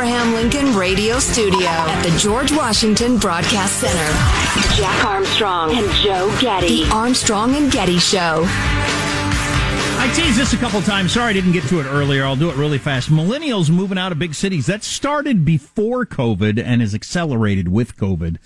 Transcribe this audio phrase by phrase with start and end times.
[0.00, 6.84] Abraham Lincoln Radio Studio at the George Washington Broadcast Center, Jack Armstrong and Joe Getty.
[6.84, 8.44] The Armstrong and Getty Show.
[8.46, 11.12] I teased this a couple times.
[11.12, 12.24] Sorry I didn't get to it earlier.
[12.24, 13.10] I'll do it really fast.
[13.10, 14.64] Millennials moving out of big cities.
[14.64, 18.38] That started before COVID and has accelerated with COVID.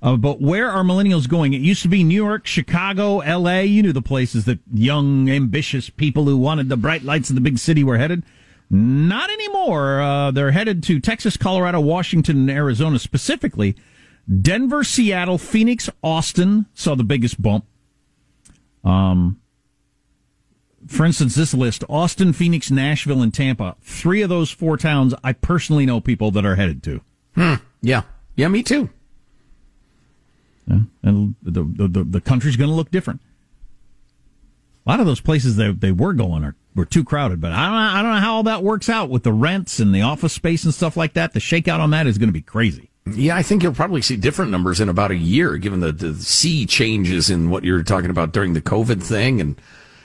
[0.00, 1.54] Uh, but where are millennials going?
[1.54, 3.62] It used to be New York, Chicago, LA.
[3.62, 7.40] You knew the places that young, ambitious people who wanted the bright lights of the
[7.40, 8.22] big city were headed.
[8.70, 10.00] Not anymore.
[10.00, 13.74] Uh, they're headed to Texas, Colorado, Washington, and Arizona specifically.
[14.40, 17.64] Denver, Seattle, Phoenix, Austin saw the biggest bump.
[18.84, 19.40] Um,
[20.86, 23.76] for instance, this list Austin, Phoenix, Nashville, and Tampa.
[23.82, 27.00] Three of those four towns I personally know people that are headed to.
[27.34, 27.54] Hmm.
[27.82, 28.02] Yeah.
[28.36, 28.88] Yeah, me too.
[30.66, 30.80] Yeah.
[31.02, 33.20] And the, the, the, the country's going to look different.
[34.86, 37.66] A lot of those places that they were going are were too crowded, but I
[37.66, 40.32] don't, I don't know how all that works out with the rents and the office
[40.32, 41.32] space and stuff like that.
[41.32, 42.90] The shakeout on that is going to be crazy.
[43.06, 46.14] Yeah, I think you'll probably see different numbers in about a year, given the, the
[46.14, 49.60] sea changes in what you're talking about during the COVID thing and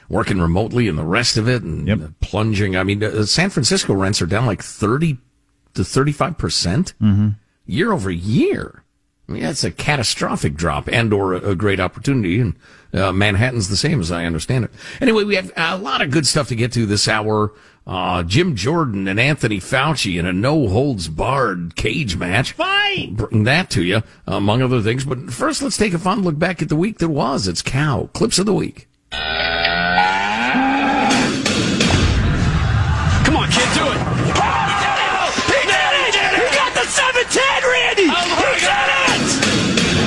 [0.09, 1.99] working remotely and the rest of it and Yep.
[2.21, 2.75] plunging.
[2.75, 5.17] I mean, uh, San Francisco rents are down like 30
[5.75, 8.83] to 35% year over year.
[9.27, 12.39] I mean, that's a catastrophic drop and or a, a great opportunity.
[12.39, 12.55] And
[12.95, 14.71] uh, Manhattan's the same as I understand it.
[15.01, 17.51] Anyway, we have a lot of good stuff to get to this hour.
[17.87, 22.53] Uh, Jim Jordan and Anthony Fauci in a no holds barred cage match.
[22.53, 23.15] Fight!
[23.15, 25.05] Bring that to you, among other things.
[25.05, 27.47] But first, let's take a fun look back at the week that was.
[27.47, 28.09] It's Cow.
[28.13, 28.87] Clips of the week.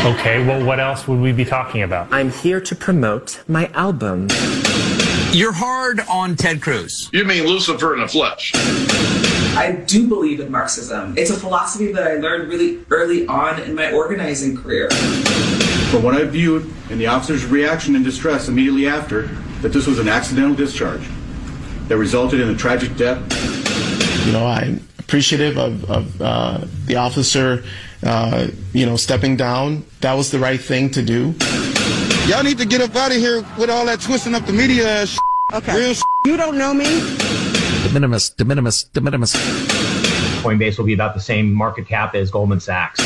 [0.04, 2.12] Okay, well, what else would we be talking about?
[2.12, 4.28] I'm here to promote my album.
[5.32, 7.10] You're hard on Ted Cruz.
[7.12, 8.52] You mean Lucifer in the flesh?
[8.54, 11.18] I do believe in Marxism.
[11.18, 14.88] It's a philosophy that I learned really early on in my organizing career.
[15.90, 19.22] From what I viewed and the officer's reaction and distress immediately after,
[19.62, 21.02] that this was an accidental discharge
[21.88, 23.18] that resulted in a tragic death.
[24.26, 27.64] You know, I'm appreciative of, of uh, the officer,
[28.02, 29.84] uh, you know, stepping down.
[30.00, 31.34] That was the right thing to do.
[32.28, 34.86] Y'all need to get up out of here with all that twisting up the media
[34.86, 35.18] ass.
[35.54, 35.74] Okay.
[35.74, 36.04] Real shit.
[36.26, 36.84] You don't know me?
[36.84, 39.32] De minimis, de minimis, de minimis.
[40.42, 43.00] Coinbase will be about the same market cap as Goldman Sachs.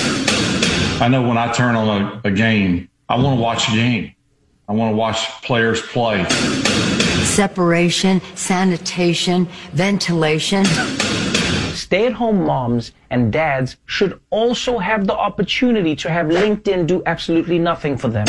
[1.00, 4.12] I know when I turn on a, a game, I want to watch a game.
[4.68, 6.26] I want to watch players play.
[7.32, 10.66] Separation, sanitation, ventilation.
[11.72, 17.02] stay at home moms and dads should also have the opportunity to have LinkedIn do
[17.06, 18.26] absolutely nothing for them.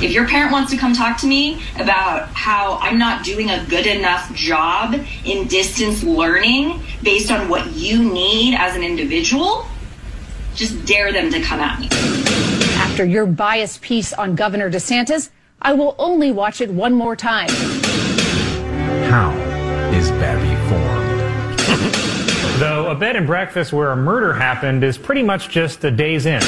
[0.00, 3.66] If your parent wants to come talk to me about how I'm not doing a
[3.68, 4.94] good enough job
[5.24, 9.66] in distance learning based on what you need as an individual,
[10.54, 11.88] just dare them to come at me.
[12.78, 15.30] After your biased piece on Governor DeSantis,
[15.60, 17.48] I will only watch it one more time.
[19.08, 19.30] How
[19.92, 21.58] is Babby formed?
[22.60, 26.26] Though a bed and breakfast where a murder happened is pretty much just a Days
[26.26, 26.42] Inn.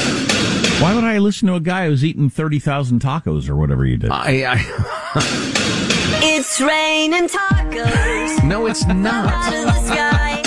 [0.79, 4.11] Why would I listen to a guy who's eating 30,000 tacos or whatever you did?
[4.11, 4.57] I, I
[6.23, 8.43] It's raining tacos.
[8.43, 9.33] No, it's not.
[9.33, 10.41] Out of the sky.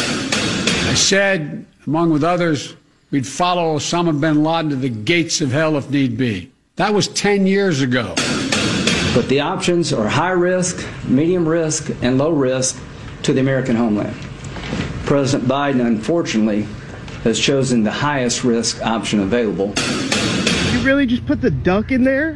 [0.91, 2.77] I said, among with others,
[3.11, 6.53] we'd follow Osama bin Laden to the gates of hell if need be.
[6.77, 8.15] That was 10 years ago.
[9.15, 12.81] But the options are high risk, medium risk, and low risk
[13.23, 14.15] to the American homeland.
[15.05, 16.67] President Biden, unfortunately,
[17.23, 19.73] has chosen the highest risk option available.
[20.73, 22.35] You really just put the duck in there?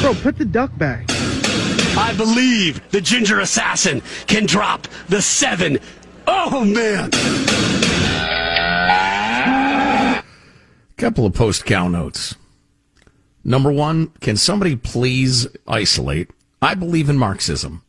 [0.00, 1.04] Bro, put the duck back.
[1.08, 5.78] I believe the ginger assassin can drop the seven.
[6.26, 7.10] Oh, man.
[10.96, 12.36] Couple of post cow notes.
[13.42, 16.30] Number one, can somebody please isolate?
[16.62, 17.82] I believe in Marxism,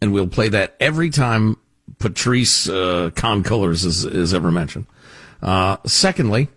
[0.00, 1.56] and we'll play that every time
[1.98, 4.86] Patrisse uh, Con Colors is, is ever mentioned.
[5.42, 6.48] Uh, secondly,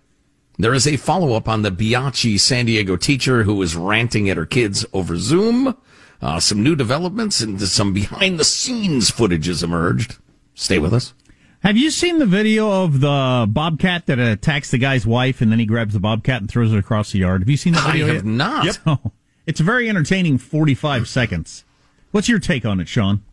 [0.58, 4.38] there is a follow up on the Biachi San Diego teacher who was ranting at
[4.38, 5.76] her kids over Zoom.
[6.22, 10.18] Uh, some new developments and some behind the scenes footage has emerged.
[10.54, 11.14] Stay with us.
[11.62, 15.60] Have you seen the video of the bobcat that attacks the guy's wife and then
[15.60, 17.42] he grabs the bobcat and throws it across the yard?
[17.42, 18.08] Have you seen that I video?
[18.08, 18.26] have yet?
[18.26, 18.66] not.
[18.86, 19.00] Yep.
[19.50, 21.64] It's a very entertaining 45 seconds.
[22.12, 23.24] What's your take on it, Sean?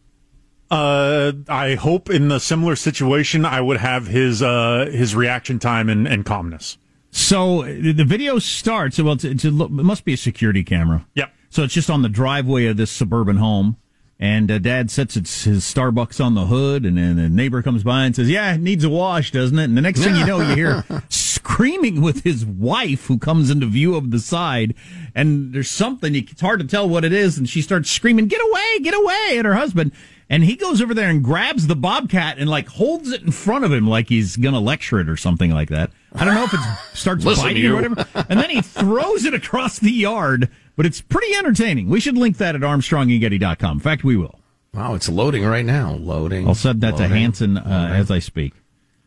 [0.70, 5.90] Uh, I hope in the similar situation, I would have his uh, his reaction time
[5.90, 6.78] and, and calmness.
[7.10, 8.98] So the video starts.
[8.98, 11.06] Well, it's, it's a, it must be a security camera.
[11.16, 11.34] Yep.
[11.50, 13.76] So it's just on the driveway of this suburban home,
[14.18, 17.84] and uh, Dad sets its, his Starbucks on the hood, and then the neighbor comes
[17.84, 20.24] by and says, "Yeah, it needs a wash, doesn't it?" And the next thing you
[20.24, 20.84] know, you hear
[21.46, 24.74] screaming with his wife, who comes into view of the side,
[25.14, 28.40] and there's something it's hard to tell what it is, and she starts screaming, "Get
[28.40, 28.80] away!
[28.82, 29.92] Get away!" at her husband.
[30.28, 33.64] And he goes over there and grabs the bobcat and like holds it in front
[33.64, 35.92] of him like he's gonna lecture it or something like that.
[36.14, 36.60] I don't know if it
[36.94, 38.04] starts biting or whatever.
[38.28, 41.88] And then he throws it across the yard, but it's pretty entertaining.
[41.88, 43.76] We should link that at ArmstrongandGetty.com.
[43.76, 44.40] In fact, we will.
[44.74, 45.92] Wow, it's loading right now.
[45.92, 46.48] Loading.
[46.48, 48.52] I'll send that to Hanson uh, as I speak.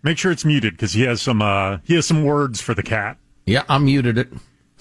[0.02, 2.84] Make sure it's muted because he has some uh, he has some words for the
[2.84, 3.18] cat.
[3.46, 4.30] Yeah, I muted it.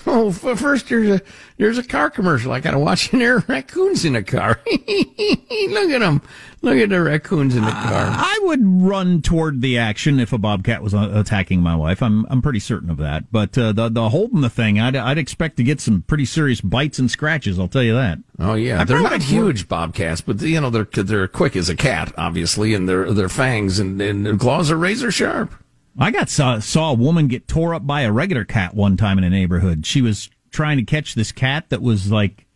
[0.07, 1.23] Oh, first there's a
[1.59, 2.53] there's a car commercial.
[2.53, 4.61] I gotta watch, and there are raccoons in the car.
[4.67, 6.23] Look at them.
[6.63, 8.07] Look at the raccoons in the car.
[8.11, 12.03] I would run toward the action if a bobcat was uh, attacking my wife.
[12.03, 13.31] I'm I'm pretty certain of that.
[13.31, 16.61] But uh, the the holding the thing, I'd I'd expect to get some pretty serious
[16.61, 17.59] bites and scratches.
[17.59, 18.19] I'll tell you that.
[18.39, 21.77] Oh yeah, I they're not huge bobcats, but you know they're they're quick as a
[21.77, 25.53] cat, obviously, and their their fangs and, and their claws are razor sharp.
[25.99, 29.19] I got saw, saw a woman get tore up by a regular cat one time
[29.19, 29.85] in a neighborhood.
[29.85, 32.47] She was trying to catch this cat that was like,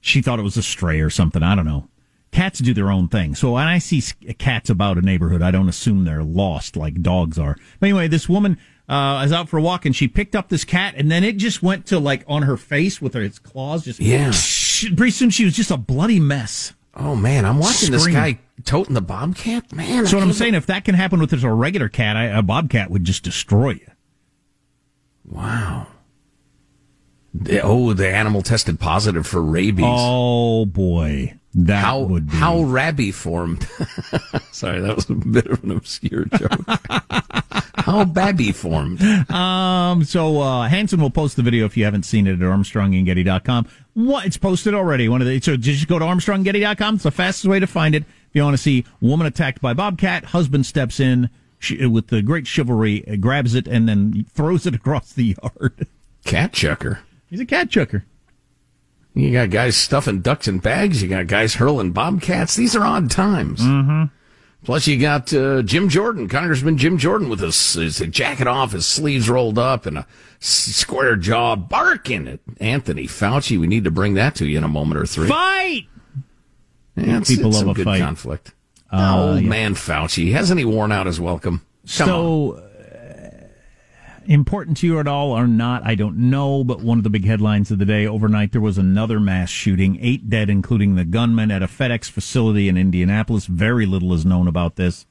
[0.00, 1.42] she thought it was a stray or something.
[1.42, 1.88] I don't know.
[2.30, 3.34] Cats do their own thing.
[3.34, 4.02] So when I see
[4.38, 7.56] cats about a neighborhood, I don't assume they're lost like dogs are.
[7.80, 8.58] But anyway, this woman
[8.88, 11.38] uh, is out for a walk and she picked up this cat and then it
[11.38, 13.84] just went to like on her face with her, its claws.
[13.84, 14.32] Just Yeah.
[14.96, 16.72] Pretty soon she was just a bloody mess.
[17.00, 19.72] Oh man, I'm watching this guy toting the bobcat.
[19.72, 22.16] Man, So I what I'm saying, if that can happen with just a regular cat,
[22.16, 23.86] I, a bobcat would just destroy you.
[25.24, 25.86] Wow.
[27.62, 29.84] Oh, the animal tested positive for rabies.
[29.86, 32.36] Oh boy, that how would be.
[32.36, 33.66] how rabby formed.
[34.52, 36.50] Sorry, that was a bit of an obscure joke.
[37.76, 39.00] how babby formed.
[39.30, 43.68] Um, so uh, Hanson will post the video if you haven't seen it at ArmstrongandGetty.com.
[43.94, 45.08] What it's posted already.
[45.08, 46.96] One of the so just go to ArmstrongandGetty.com.
[46.96, 48.02] It's the fastest way to find it.
[48.02, 52.22] If you want to see woman attacked by bobcat, husband steps in she, with the
[52.22, 55.86] great chivalry, uh, grabs it, and then throws it across the yard.
[56.24, 57.00] Cat chucker.
[57.30, 58.04] He's a cat chucker.
[59.14, 61.02] You got guys stuffing ducks in bags.
[61.02, 62.54] You got guys hurling bobcats.
[62.56, 63.60] These are odd times.
[63.60, 64.04] Mm-hmm.
[64.62, 68.86] Plus, you got uh, Jim Jordan, Congressman Jim Jordan, with his, his jacket off, his
[68.86, 70.06] sleeves rolled up, and a
[70.38, 73.58] square jaw barking at Anthony Fauci.
[73.58, 75.28] We need to bring that to you in a moment or three.
[75.28, 75.86] Fight!
[76.94, 78.00] Yeah, it's, People it's love some a good fight.
[78.00, 78.52] conflict.
[78.92, 79.48] Uh, old yeah.
[79.48, 81.64] man Fauci hasn't he worn out his welcome?
[81.96, 82.69] Come so uh,
[84.30, 86.62] important to you at all or not, I don't know.
[86.64, 89.98] But one of the big headlines of the day overnight, there was another mass shooting,
[90.00, 93.46] eight dead, including the gunman at a FedEx facility in Indianapolis.
[93.46, 95.04] Very little is known about this.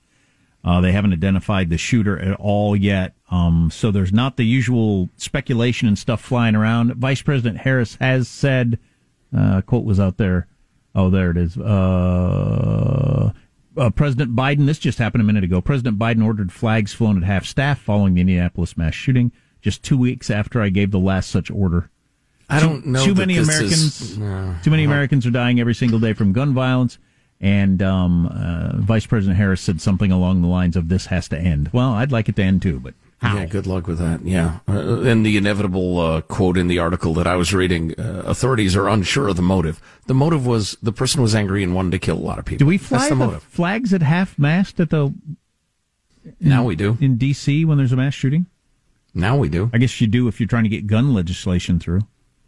[0.64, 3.14] Uh, they haven't identified the shooter at all yet.
[3.30, 6.96] Um, so there's not the usual speculation and stuff flying around.
[6.96, 8.80] Vice President Harris has said,
[9.38, 10.48] uh, quote was out there.
[10.96, 11.58] Oh, there it is.
[11.58, 13.32] Uh,
[13.80, 15.62] uh, President Biden, this just happened a minute ago.
[15.62, 19.32] President Biden ordered flags flown at half staff following the Indianapolis mass shooting
[19.62, 21.90] just two weeks after I gave the last such order.
[22.50, 24.02] I don't know Too many Americans.
[24.02, 24.56] is- no.
[24.64, 24.84] too many.
[24.84, 26.98] Americans are dying every single day from gun violence.
[27.42, 31.38] And um, uh, Vice President Harris said something along the lines of "This has to
[31.40, 34.22] end." Well, I'd like it to end too, but Yeah, good luck with that.
[34.26, 34.60] Yeah.
[34.68, 38.78] Uh, and the inevitable uh, quote in the article that I was reading uh, authorities
[38.78, 39.82] are unsure of the motive.
[40.08, 42.60] The motive was the person was angry and wanted to kill a lot of people.
[42.60, 43.44] do we fly That's the the, motive.
[43.44, 45.14] flags at half mast at the?
[46.40, 47.66] Now we do in D.C.
[47.66, 48.46] when there's a mass shooting.
[49.14, 49.70] Now we do.
[49.74, 52.02] I guess you do if you're trying to get gun legislation through.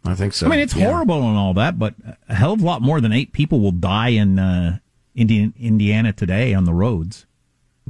[0.04, 0.46] I think so.
[0.46, 0.86] I mean, it's Yeah.
[0.86, 1.94] horrible and all that, but
[2.28, 4.78] a hell of a lot more than eight people will die in uh,
[5.14, 7.26] Indian, Indiana today on the roads.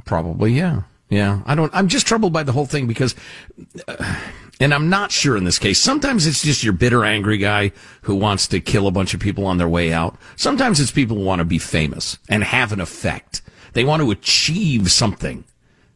[0.05, 0.81] Probably, yeah.
[1.13, 1.41] Yeah.
[1.45, 3.13] I don't, I'm just troubled by the whole thing because,
[3.87, 4.19] uh,
[4.59, 5.79] and I'm not sure in this case.
[5.79, 9.45] Sometimes it's just your bitter, angry guy who wants to kill a bunch of people
[9.45, 10.17] on their way out.
[10.35, 13.43] Sometimes it's people who want to be famous and have an effect.
[13.73, 15.43] They want to achieve something.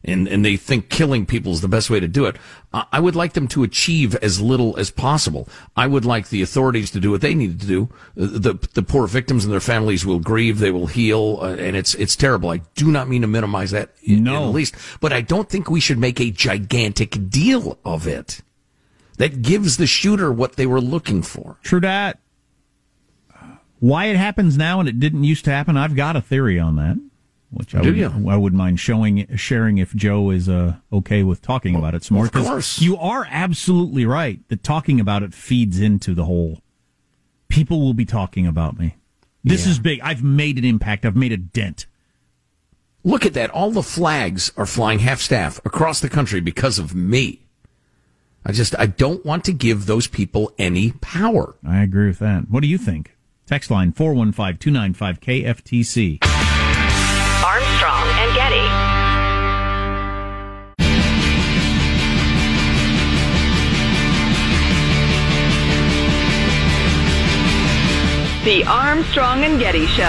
[0.03, 2.37] And, and they think killing people is the best way to do it.
[2.71, 5.49] I would like them to achieve as little as possible.
[5.75, 7.89] I would like the authorities to do what they need to do.
[8.15, 11.93] The, the poor victims and their families will grieve, they will heal, uh, and it's,
[11.95, 12.51] it's terrible.
[12.51, 14.35] I do not mean to minimize that in, No.
[14.35, 18.41] in the least, but I don't think we should make a gigantic deal of it.
[19.17, 21.57] That gives the shooter what they were looking for.
[21.63, 22.19] True that.
[23.79, 26.75] Why it happens now and it didn't used to happen, I've got a theory on
[26.77, 26.97] that.
[27.49, 28.29] Which I Do would, you?
[28.29, 32.15] I wouldn't mind showing sharing if Joe is uh, okay with talking about it some
[32.15, 32.25] more.
[32.25, 32.81] of course.
[32.81, 36.61] you are absolutely right that talking about it feeds into the whole.
[37.47, 38.97] People will be talking about me.
[39.45, 39.71] This Yeah.
[39.71, 40.01] is big.
[40.01, 41.05] I've made an impact.
[41.05, 41.85] I've made a dent.
[43.05, 43.49] Look at that.
[43.51, 47.45] All the flags are flying half staff across the country because of me.
[48.45, 51.55] I just, I don't want to give those people any power.
[51.65, 52.49] I agree with that.
[52.49, 53.15] What do you think?
[53.45, 56.36] Text line 415 295 KFTC.
[68.47, 70.05] The Armstrong and Getty Show.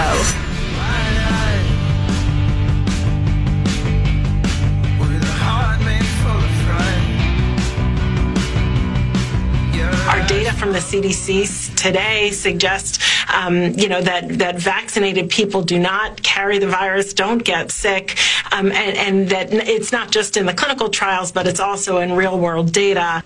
[10.07, 15.77] Our data from the CDC today suggests, um, you know, that, that vaccinated people do
[15.77, 18.17] not carry the virus, don't get sick,
[18.53, 22.13] um, and, and that it's not just in the clinical trials, but it's also in
[22.13, 23.21] real world data.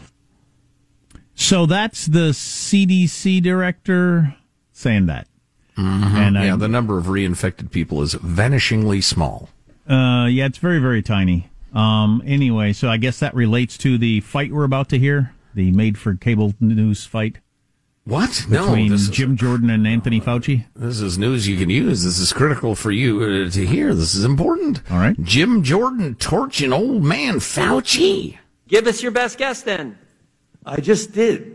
[1.36, 4.38] So that's the CDC director
[4.84, 5.28] saying that.
[5.76, 9.50] And And yeah, I- the number of reinfected people is vanishingly small.
[9.90, 11.50] Uh, yeah, it's very, very tiny.
[11.74, 15.72] Um, anyway, so I guess that relates to the fight we're about to hear, the
[15.72, 17.40] made for cable news fight.
[18.06, 18.46] What?
[18.50, 20.66] No, Between this is- Jim Jordan and Anthony Fauci.
[20.76, 22.04] This is news you can use.
[22.04, 23.96] This is critical for you uh, to hear.
[23.96, 24.82] This is important.
[24.92, 25.20] All right.
[25.24, 28.38] Jim Jordan torching old man Fauci.
[28.68, 29.98] Give us your best guess then.
[30.66, 31.53] I just did.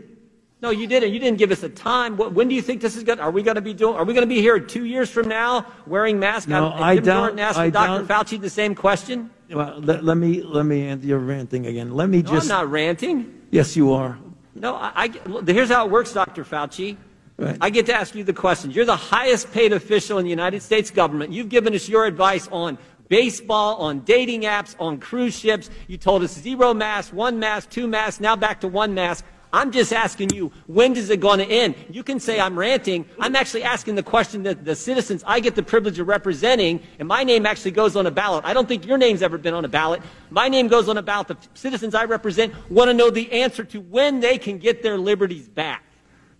[0.61, 1.13] No, you didn't.
[1.13, 2.17] You didn't give us a time.
[2.17, 3.19] What, when do you think this is going?
[3.19, 3.95] Are we going to be doing?
[3.95, 6.49] Are we going to be here two years from now wearing masks?
[6.49, 8.03] No, I Jordan asked I Dr.
[8.05, 9.29] doubt- Fauci the same question.
[9.49, 11.93] Well, let, let me let me answer your ranting again.
[11.93, 12.43] Let me No, just.
[12.51, 13.33] I'm not ranting.
[13.51, 14.17] Yes, you are.
[14.53, 15.07] No, I, I
[15.47, 16.43] here's how it works, Dr.
[16.43, 16.97] Fauci.
[17.37, 17.57] Right.
[17.61, 18.75] I get to ask you the questions.
[18.75, 21.31] You're the highest paid official in the United States government.
[21.31, 25.69] You've given us your advice on baseball, on dating apps, on cruise ships.
[25.87, 29.23] You told us zero mask, one mask, two masks, now back to one mask.
[29.51, 31.75] I'm just asking you, when is it going to end?
[31.89, 33.05] You can say I'm ranting.
[33.19, 37.07] I'm actually asking the question that the citizens I get the privilege of representing, and
[37.07, 38.45] my name actually goes on a ballot.
[38.45, 40.01] I don't think your name's ever been on a ballot.
[40.29, 41.27] My name goes on a ballot.
[41.27, 44.97] The citizens I represent want to know the answer to when they can get their
[44.97, 45.83] liberties back.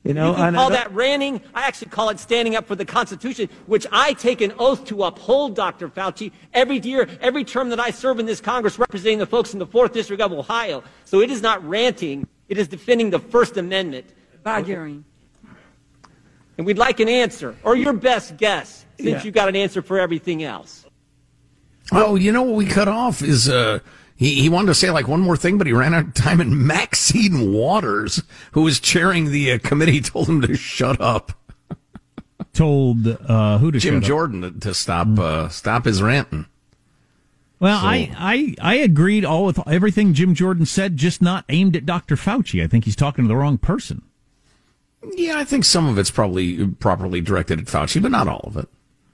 [0.03, 1.41] You know, you can and I call that ranting.
[1.53, 5.03] I actually call it standing up for the Constitution, which I take an oath to
[5.03, 5.89] uphold, Dr.
[5.89, 9.59] Fauci, every year, every term that I serve in this Congress representing the folks in
[9.59, 10.83] the 4th District of Ohio.
[11.03, 12.27] So it is not ranting.
[12.49, 14.07] It is defending the First Amendment.
[14.43, 15.05] Badgering.
[16.57, 19.23] And we'd like an answer, or your best guess, since Yeah.
[19.23, 20.85] you got an answer for everything else.
[21.91, 23.79] Oh, you know what we cut off is uh
[24.15, 26.41] he, he wanted to say like one more thing, but he ran out of time.
[26.41, 31.31] And Maxine Waters, who was chairing the uh, committee, told him to shut up.
[32.53, 34.07] Told uh, who to Jim shut up?
[34.07, 36.45] Jordan to, to stop uh, stop his ranting.
[37.59, 41.75] Well, So- I, I I agreed all with everything Jim Jordan said, just not aimed
[41.75, 42.15] at Dr.
[42.15, 42.63] Fauci.
[42.63, 44.01] I think he's talking to the wrong person.
[45.15, 48.57] Yeah, I think some of it's probably properly directed at Fauci, but not all of
[48.57, 48.67] it.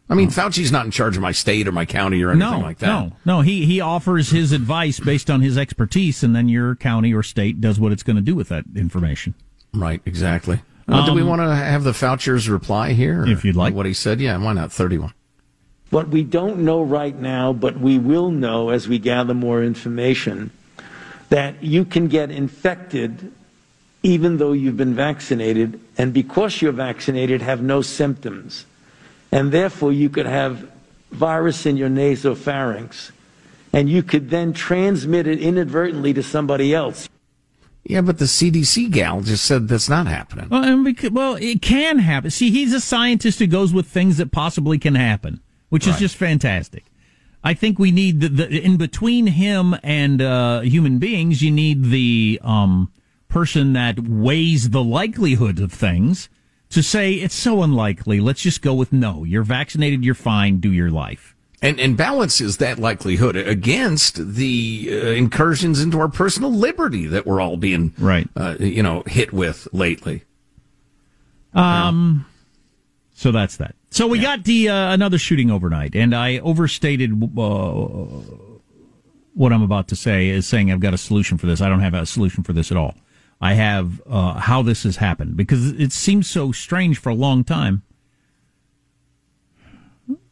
[0.10, 2.60] I mean, Fauci's not in charge of my state or my county or anything no,
[2.60, 2.88] like that.
[2.88, 3.42] no, no.
[3.42, 7.60] He he offers his advice based on his expertise, and then your county or state
[7.60, 9.34] does what it's going to do with that information.
[9.74, 10.62] Right, exactly.
[10.88, 13.26] Well, do we Um, want to have the Fauci's reply here?
[13.26, 13.74] If you'd like.
[13.74, 14.22] What he said?
[14.22, 14.72] Yeah, why not?
[14.72, 15.12] 31.
[15.90, 20.52] What we don't know right now, but we will know as we gather more information,
[21.30, 23.32] that you can get infected
[24.06, 28.68] even though you've been vaccinated, and because you're vaccinated, have no symptoms.
[29.32, 30.70] And therefore, you could have
[31.10, 33.10] virus in your nasopharynx,
[33.74, 37.10] and you could then transmit it inadvertently to somebody else.
[37.84, 40.50] Yeah, but the CDC gal just said that's not happening.
[40.50, 42.30] Well, and because, well, it can happen.
[42.30, 45.42] See, he's a scientist who goes with things that possibly can happen,
[45.76, 46.86] which is just fantastic.
[47.44, 51.42] I think we need the, the in between him and uh, human beings.
[51.42, 52.94] You need the um,
[53.28, 56.30] person that weighs the likelihood of things
[56.70, 58.22] to say it's so unlikely.
[58.22, 59.26] Let's just go with no.
[59.26, 60.06] You're vaccinated.
[60.06, 60.62] You're fine.
[60.62, 61.36] Do your life.
[61.62, 67.42] And, and balances that likelihood against the uh, incursions into our personal liberty that we're
[67.42, 68.30] all being, right.
[68.38, 70.24] uh, you know, hit with lately.
[71.54, 72.26] Um,
[73.16, 73.76] so that's that.
[73.92, 77.50] So we got the uh, another shooting overnight, and I overstated uh,
[79.34, 81.62] what I'm about to say is saying I've got a solution for this.
[81.62, 82.96] I don't have a solution for this at all.
[83.40, 87.46] I have uh, how this has happened because it seems so strange for a long
[87.46, 87.84] time.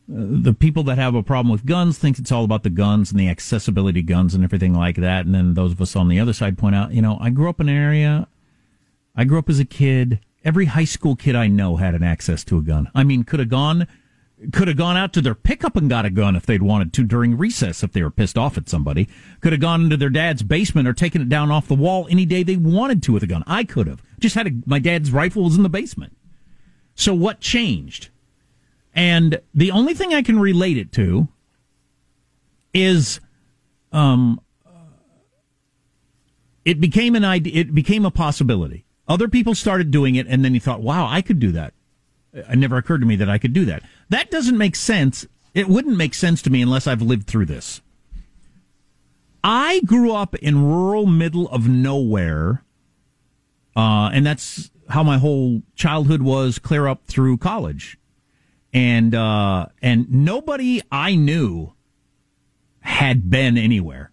[0.06, 3.20] The people that have a problem with guns think it's all about the guns and
[3.20, 5.26] the accessibility of guns and everything like that.
[5.26, 7.50] And then those of us on the other side point out, you know, I grew
[7.50, 8.28] up in an area
[9.16, 10.20] I grew up as a kid.
[10.44, 12.90] Every high school kid I know had an access to a gun.
[12.94, 13.88] I mean, could have gone,
[14.52, 17.04] could have gone out to their pickup and got a gun if they'd wanted to
[17.04, 19.08] during recess if they were pissed off at somebody.
[19.40, 22.26] Could have gone into their dad's basement or taken it down off the wall any
[22.26, 23.44] day they wanted to with a gun.
[23.48, 26.16] I could have just had a, my dad's rifle was in the basement.
[26.96, 28.10] So what changed?
[28.94, 31.28] And the only thing I can relate it to
[32.74, 33.20] is,
[33.92, 34.40] um,
[36.66, 37.54] it became an idea.
[37.56, 38.83] It became a possibility.
[39.08, 41.74] Other people started doing it, and then you thought, "Wow, I could do that."
[42.34, 43.84] It never occurred to me that I could do that.
[44.10, 45.28] That doesn't make sense.
[45.54, 47.82] It wouldn't make sense to me unless I've lived through this.
[49.44, 52.64] I grew up in rural middle of nowhere,
[53.76, 57.98] uh, and that's how my whole childhood was, clear up through college,
[58.74, 61.74] and uh, and nobody I knew
[62.80, 64.12] had been anywhere.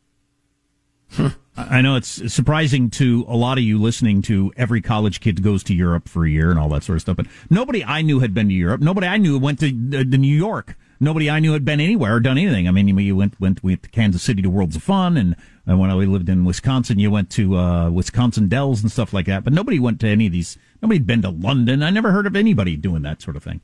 [1.70, 5.62] I know it's surprising to a lot of you listening to every college kid goes
[5.64, 8.20] to Europe for a year and all that sort of stuff, but nobody I knew
[8.20, 8.80] had been to Europe.
[8.80, 10.76] Nobody I knew went to, uh, to New York.
[11.02, 12.68] Nobody I knew had been anywhere or done anything.
[12.68, 15.34] I mean, you, you went went went to Kansas City to Worlds of Fun, and,
[15.66, 19.24] and when I lived in Wisconsin, you went to uh, Wisconsin Dells and stuff like
[19.26, 19.42] that.
[19.42, 20.58] But nobody went to any of these.
[20.82, 21.82] Nobody'd been to London.
[21.82, 23.62] I never heard of anybody doing that sort of thing.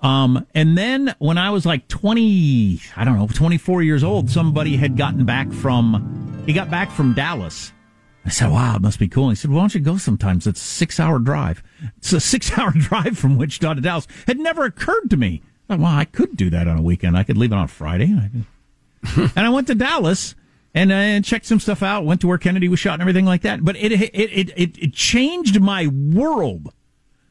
[0.00, 4.76] Um, and then when I was like 20, I don't know, 24 years old, somebody
[4.76, 7.72] had gotten back from, he got back from Dallas.
[8.24, 9.28] I said, wow, it must be cool.
[9.28, 10.46] he said, why don't you go sometimes?
[10.46, 11.62] It's a six hour drive.
[11.98, 14.06] It's a six hour drive from Wichita to Dallas.
[14.26, 15.42] Had never occurred to me.
[15.68, 17.16] I thought, well, I could do that on a weekend.
[17.16, 18.06] I could leave it on Friday.
[18.06, 18.46] And
[19.04, 20.34] I, and I went to Dallas
[20.74, 22.04] and uh, checked some stuff out.
[22.04, 23.64] Went to where Kennedy was shot and everything like that.
[23.64, 26.72] But it it it it, it changed my world,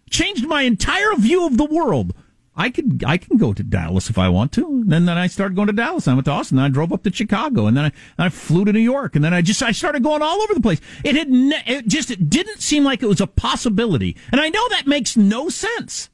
[0.10, 2.14] changed my entire view of the world.
[2.56, 4.66] I could I can go to Dallas if I want to.
[4.66, 6.08] And then then I started going to Dallas.
[6.08, 6.60] I went to Austin.
[6.60, 7.86] I drove up to Chicago, and then
[8.18, 10.54] I, I flew to New York, and then I just I started going all over
[10.54, 10.80] the place.
[11.04, 14.50] It had ne- it just it didn't seem like it was a possibility, and I
[14.50, 16.10] know that makes no sense.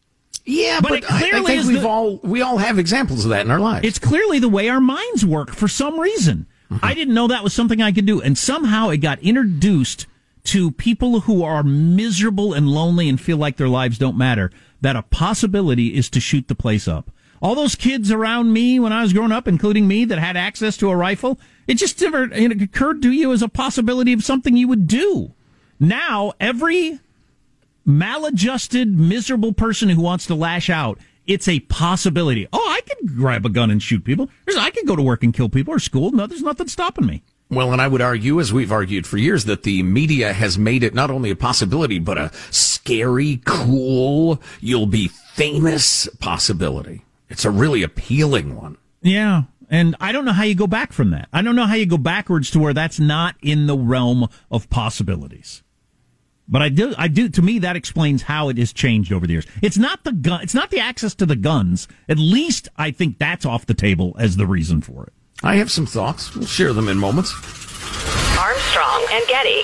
[0.46, 3.26] Yeah, but, but, it I- clearly I, think we've the- all we all have examples
[3.26, 3.86] of that in our lives.
[3.86, 6.48] it's clearly the way our minds work for some reason.
[6.72, 6.86] Mm-hmm.
[6.86, 8.22] I didn't know that was something I could do.
[8.22, 10.06] And somehow it got introduced
[10.46, 14.96] to people who are miserable and lonely and feel like their lives don't matter that
[14.96, 17.12] a possibility is to shoot the place up.
[17.42, 20.76] All those kids around me when I was growing up, including me, that had access
[20.78, 24.58] to a rifle, it just never it occurred to you as a possibility of something
[24.58, 25.34] you would do.
[25.80, 27.00] Now, every
[27.86, 32.48] maladjusted, miserable person who wants to lash out, it's a possibility.
[32.52, 34.30] Oh, I could grab a gun and shoot people.
[34.58, 36.12] I could go to work and kill people or school.
[36.12, 37.24] No, there's nothing stopping me.
[37.52, 40.84] Well, and I would argue, as we've argued for years, that the media has made
[40.84, 47.06] it not only a possibility, but a scary, cool, you'll be famous possibility.
[47.28, 48.78] It's a really appealing one.
[49.02, 49.44] Yeah.
[49.68, 51.28] And I don't know how you go back from that.
[51.34, 54.70] I don't know how you go backwards to where that's not in the realm of
[54.70, 55.64] possibilities.
[56.48, 59.34] But I do, I do, to me, that explains how it has changed over the
[59.34, 59.46] years.
[59.62, 61.88] It's not the gun, it's not the access to the guns.
[62.08, 65.14] At least I think that's off the table as the reason for it.
[65.44, 66.36] I have some thoughts.
[66.36, 67.34] We'll share them in moments.
[68.38, 69.64] Armstrong and Getty.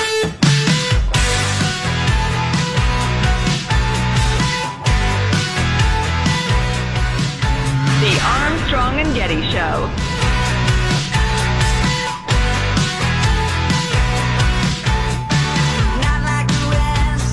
[8.73, 9.89] Armstrong and Getty Show.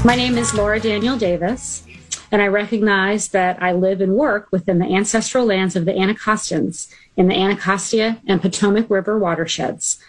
[0.05, 1.85] My name is Laura Daniel Davis,
[2.33, 6.92] and I recognize that I live and work within the ancestral lands of the Anacostans
[7.16, 10.01] in the Anacostia and Potomac River watersheds.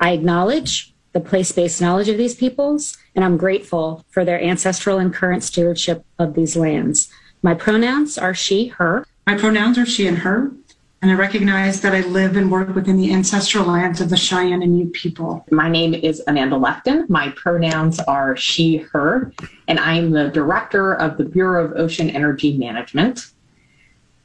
[0.00, 4.96] I acknowledge the place based knowledge of these peoples, and I'm grateful for their ancestral
[4.96, 7.10] and current stewardship of these lands.
[7.42, 9.06] My pronouns are she, her.
[9.26, 10.50] My pronouns are she and her,
[11.00, 14.62] and I recognize that I live and work within the ancestral lands of the Cheyenne
[14.62, 15.44] and Ute people.
[15.50, 17.06] My name is Amanda Lefton.
[17.08, 19.32] My pronouns are she, her,
[19.68, 23.30] and I'm the director of the Bureau of Ocean Energy Management.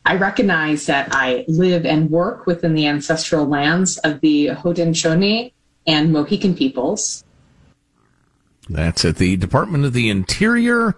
[0.05, 5.53] I recognize that I live and work within the ancestral lands of the Haudenosaunee
[5.85, 7.23] and Mohican peoples.
[8.67, 10.97] That's at the Department of the Interior.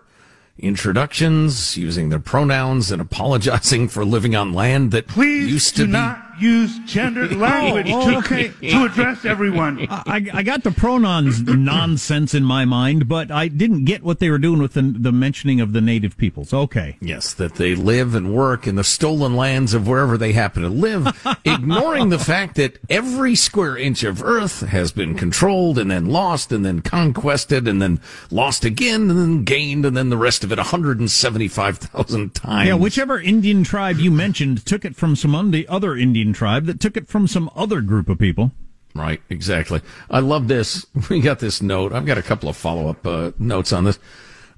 [0.57, 5.87] Introductions, using their pronouns, and apologizing for living on land that Please used to do
[5.87, 5.91] be.
[5.91, 8.47] not use gendered language oh, to, okay.
[8.69, 9.87] to address everyone.
[9.89, 14.29] I, I got the pronouns nonsense in my mind, but I didn't get what they
[14.29, 16.53] were doing with the, the mentioning of the native peoples.
[16.53, 16.97] Okay.
[17.01, 20.69] Yes, that they live and work in the stolen lands of wherever they happen to
[20.69, 21.07] live,
[21.45, 26.51] ignoring the fact that every square inch of earth has been controlled and then lost
[26.51, 27.99] and then conquested and then
[28.31, 32.67] lost again and then gained and then the rest of it 175,000 times.
[32.67, 36.97] Yeah, whichever Indian tribe you mentioned took it from some other Indian tribe that took
[36.97, 38.51] it from some other group of people.
[38.93, 39.81] Right, exactly.
[40.09, 40.85] I love this.
[41.09, 41.91] We got this note.
[41.91, 43.99] I've got a couple of follow up uh, notes on this.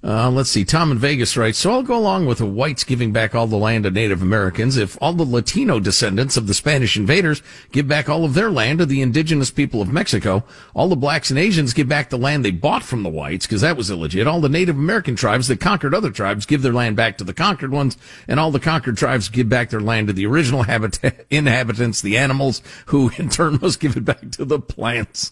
[0.03, 0.63] Uh, let's see.
[0.63, 3.57] Tom in Vegas writes, so I'll go along with the whites giving back all the
[3.57, 8.07] land to Native Americans if all the Latino descendants of the Spanish invaders give back
[8.07, 10.43] all of their land to the indigenous people of Mexico.
[10.75, 13.61] All the blacks and Asians give back the land they bought from the whites because
[13.61, 14.27] that was illegit.
[14.27, 17.33] All the Native American tribes that conquered other tribes give their land back to the
[17.33, 21.25] conquered ones and all the conquered tribes give back their land to the original habitat,
[21.31, 25.31] inhabitants, the animals who in turn must give it back to the plants.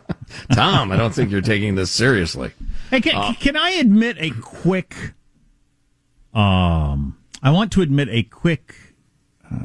[0.52, 2.52] Tom, I don't think you're taking this seriously.
[2.92, 5.14] Hey, can, Uh, can I admit a quick?
[6.34, 8.74] Um, I want to admit a quick.
[9.50, 9.56] Uh,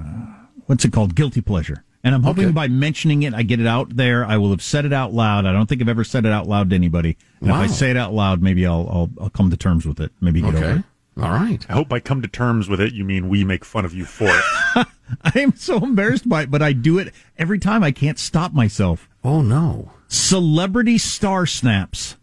[0.65, 1.13] what's it called?
[1.13, 1.83] Guilty pleasure.
[2.03, 2.53] And I'm hoping Okay.
[2.53, 4.23] by mentioning it, I get it out there.
[4.25, 5.45] I will have said it out loud.
[5.45, 7.17] I don't think I've ever said it out loud to anybody.
[7.41, 7.61] And Wow.
[7.63, 10.11] if I say it out loud, maybe I'll I'll, I'll come to terms with it.
[10.21, 10.83] Maybe get over it.
[11.21, 11.65] All right.
[11.67, 14.05] I hope by come to terms with it, you mean we make fun of you
[14.05, 14.87] for it.
[15.21, 17.83] I am so embarrassed by it, but I do it every time.
[17.83, 19.09] I can't stop myself.
[19.23, 19.91] Oh no!
[20.07, 22.15] Celebrity star snaps.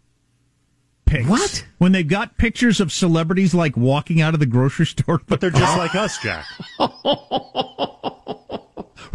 [1.05, 1.27] Pics.
[1.27, 1.65] What?
[1.77, 5.49] When they've got pictures of celebrities like walking out of the grocery store, but they're
[5.51, 6.45] just like us, Jack.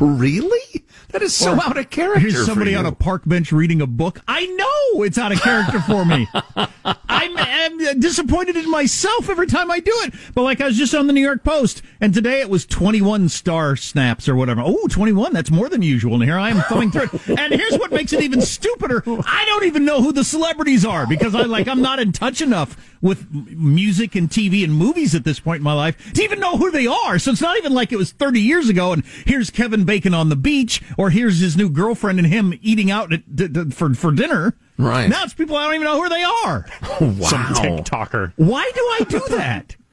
[0.01, 0.85] Really?
[1.13, 2.21] That is so Or out of character.
[2.21, 4.21] Here's somebody on a park bench reading a book.
[4.29, 6.29] I know it's out of character for me.
[6.85, 10.15] I'm, I'm disappointed in myself every time I do it.
[10.35, 13.29] But like I was just on the New York Post, and today it was 21
[13.29, 14.63] star snaps or whatever.
[14.65, 16.15] Oh, 21, that's more than usual.
[16.15, 17.39] And here I am thumbing through it.
[17.39, 19.03] And here's what makes it even stupider.
[19.07, 22.41] I don't even know who the celebrities are because I like I'm not in touch
[22.41, 26.39] enough with music and TV and movies at this point in my life to even
[26.39, 27.19] know who they are.
[27.19, 30.29] So it's not even like it was 30 years ago and here's Kevin Bacon on
[30.29, 33.95] the beach or here's his new girlfriend and him eating out at, d- d- for
[33.95, 34.55] for dinner.
[34.77, 35.09] Right.
[35.09, 36.67] Now it's people I don't even know who they are.
[37.01, 37.27] wow.
[37.29, 38.33] Some TikToker.
[38.37, 39.77] Why do I do that?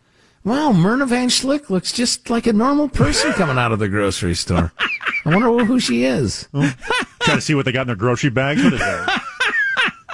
[0.43, 4.33] Wow, Myrna Van Schlick looks just like a normal person coming out of the grocery
[4.33, 4.71] store.
[5.25, 6.47] I wonder who she is.
[6.53, 8.63] Try to see what they got in their grocery bags.
[8.63, 9.23] What is that?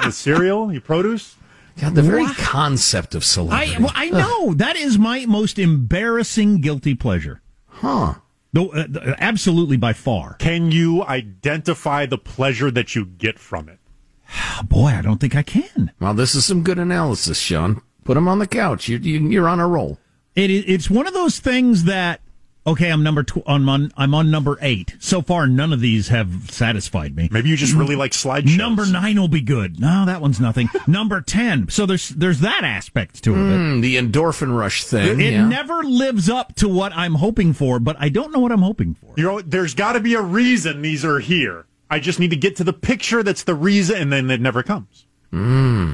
[0.03, 0.73] the cereal?
[0.73, 1.36] You produce?
[1.79, 2.36] God, the very What?
[2.38, 3.75] concept of celebrity.
[3.75, 7.43] I well, I know that is my most embarrassing guilty pleasure.
[7.67, 8.15] Huh.
[8.53, 10.35] Though, uh, th- absolutely by far.
[10.35, 13.79] Can you identify the pleasure that you get from it?
[14.69, 15.91] Boy, I don't think I can.
[15.99, 17.81] Well, this is some good analysis, Sean.
[18.03, 18.87] Put him on the couch.
[18.87, 19.97] You're, you- you're on a roll.
[20.35, 22.21] It is, it's one of those things that
[22.65, 24.95] okay, I'm number tw- I'm on I'm on number eight.
[24.99, 27.30] So far, none of these have satisfied me.
[27.32, 28.58] Maybe you just really like slideshows.
[28.58, 29.80] Number nine will be good.
[29.80, 30.69] No, that one's nothing.
[30.88, 31.69] number ten.
[31.69, 33.38] So there's there's that aspect to it.
[33.38, 35.19] Mm, the endorphin rush thing.
[35.19, 35.47] It yeah.
[35.47, 38.95] never lives up to what I'm hoping for, but I don't know what I'm hoping
[38.95, 39.13] for.
[39.17, 41.65] You know, there's got to be a reason these are here.
[41.89, 44.63] I just need to get to the picture that's the reason, and then it never
[44.63, 45.06] comes.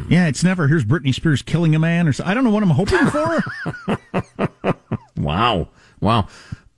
[0.10, 0.68] Yeah, it's never.
[0.68, 2.26] Here's Britney Spears killing a man, or so.
[2.26, 4.76] I don't know what I'm hoping for.
[5.18, 5.70] wow.
[6.02, 6.28] Wow.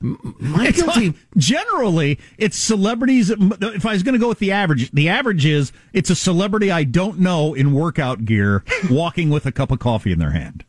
[0.02, 1.08] M- My It's guilty.
[1.08, 3.30] like- generally, it's celebrities.
[3.30, 6.72] If I was going to go with the average, the average is it's a celebrity
[6.72, 10.64] I don't know in workout gear walking with a cup of coffee in their hand.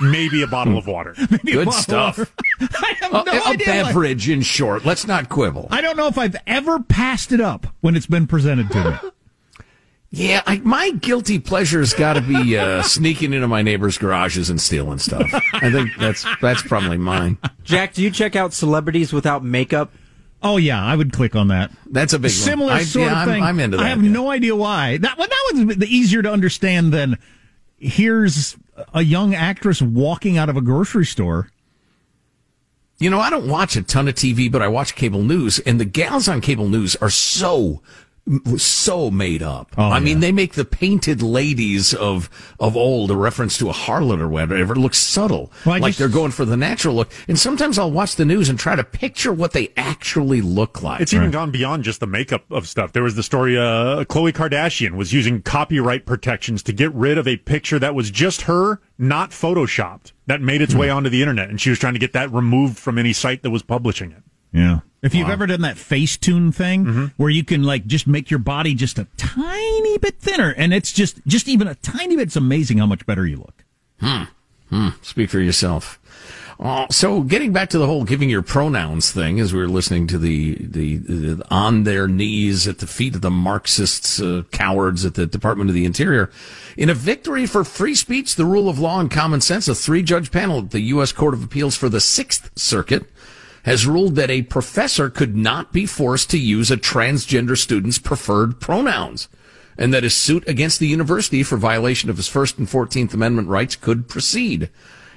[0.00, 1.14] Maybe a bottle of water.
[1.30, 2.18] Maybe a Good bottle stuff.
[2.18, 2.74] of water.
[2.82, 3.66] I have A, no a idea.
[3.66, 4.84] why- beverage, in short.
[4.84, 5.68] Let's not quibble.
[5.70, 9.10] I don't know if I've ever passed it up when it's been presented to me.
[10.10, 14.58] Yeah, I, my guilty pleasure's got to be uh, sneaking into my neighbors' garages and
[14.60, 15.28] stealing stuff.
[15.52, 17.36] I think that's that's probably mine.
[17.62, 19.92] Jack, do you check out celebrities without makeup?
[20.42, 21.70] Oh yeah, I would click on that.
[21.90, 22.30] That's a big one.
[22.30, 23.42] Similar I- sort yeah, of I'm- thing.
[23.42, 23.84] I'm into that.
[23.84, 24.10] I have yeah.
[24.10, 24.96] no idea why.
[24.96, 27.18] That one, that one's the easier to understand than
[27.76, 28.56] here's
[28.94, 31.50] a young actress walking out of a grocery store.
[32.98, 35.78] You know, I don't watch a ton of TV, but I watch cable news, and
[35.78, 37.80] the gals on cable news are so
[38.56, 39.74] so made up.
[39.78, 42.28] Oh, I mean, they make the painted ladies of
[42.60, 44.74] of old a reference to a harlot or whatever.
[44.74, 47.10] It looks subtle, Well, like just- they're going for the natural look.
[47.26, 51.00] And sometimes I'll watch the news and try to picture what they actually look like.
[51.00, 52.92] It's even gone beyond just the makeup of stuff.
[52.92, 57.26] There was the story, uh, Khloe Kardashian was using copyright protections to get rid of
[57.28, 61.48] a picture that was just her, not photoshopped, that made its way onto the internet.
[61.48, 64.22] And she was trying to get that removed from any site that was publishing it.
[64.58, 64.80] Yeah.
[65.00, 68.74] If you've ever done that Facetune thing where you can like just make your body
[68.74, 72.78] just a tiny bit thinner and it's just just even a tiny bit, it's amazing
[72.78, 73.64] how much better you look.
[74.00, 74.24] Hmm.
[74.70, 74.88] Hmm.
[75.02, 76.00] Speak for yourself.
[76.60, 80.08] Uh, so getting back to the whole giving your pronouns thing, as we were listening
[80.08, 85.04] to the, the, the on their knees at the feet of the Marxists, uh, cowards
[85.04, 86.32] at the Department of the Interior,
[86.76, 90.02] in a victory for free speech, the rule of law and common sense, a three
[90.02, 91.12] judge panel at the U.S.
[91.12, 93.04] Court of Appeals for the Sixth Circuit
[93.64, 98.60] has ruled that a professor could not be forced to use a transgender student's preferred
[98.60, 99.28] pronouns
[99.78, 103.48] and that his suit against the university for violation of his First and Fourteenth Amendment
[103.48, 104.70] rights could proceed.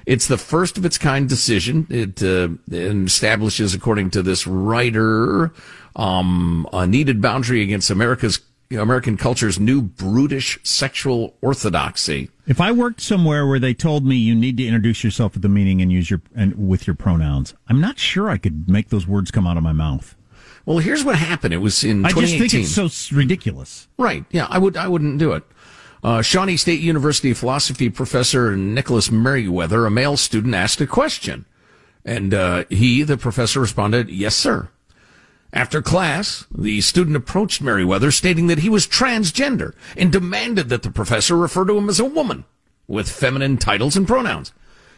[0.06, 1.86] It's the first of its kind decision.
[1.90, 5.52] It uh, establishes, according to this writer,
[5.96, 8.40] um, a needed boundary against America's
[8.76, 12.30] American culture's new brutish sexual orthodoxy.
[12.46, 15.48] If I worked somewhere where they told me you need to introduce yourself at the
[15.48, 19.06] meeting and use your and with your pronouns, I'm not sure I could make those
[19.06, 20.16] words come out of my mouth.
[20.64, 21.52] Well, here's what happened.
[21.52, 23.88] It was in I just think it's so ridiculous.
[23.98, 24.24] Right.
[24.30, 24.76] Yeah, I would.
[24.76, 25.42] I wouldn't do it.
[26.04, 31.46] Uh, Shawnee State University philosophy professor Nicholas Meriwether, a male student, asked a question,
[32.04, 34.68] and uh, he, the professor, responded, "Yes, sir."
[35.52, 40.90] After class, the student approached Meriwether, stating that he was transgender and demanded that the
[40.90, 42.44] professor refer to him as a woman
[42.86, 44.52] with feminine titles and pronouns.